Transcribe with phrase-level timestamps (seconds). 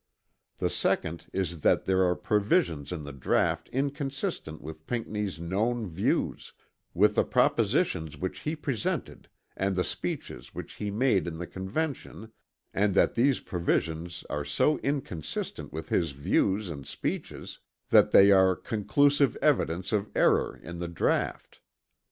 [0.57, 6.53] The second is that there are provisions in the draught inconsistent with Pinckney's known views,
[6.95, 12.31] with the propositions which he presented and the speeches which he made in the Convention
[12.73, 17.59] and that these provisions are so inconsistent with his views and speeches
[17.91, 21.59] that they are "conclusive evidence of error" in the draught.